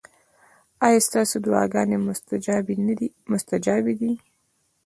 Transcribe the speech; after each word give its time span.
ایا 0.85 0.99
ستاسو 1.07 1.35
دعاګانې 1.45 1.97
مستجابې 3.29 3.93
دي؟ 3.99 4.11